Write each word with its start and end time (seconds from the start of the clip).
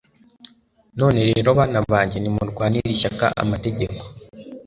none 0.99 1.19
rero 1.29 1.49
bana 1.59 1.79
banjye, 1.91 2.17
nimurwanire 2.19 2.87
ishyaka 2.95 3.25
amategeko 3.41 4.01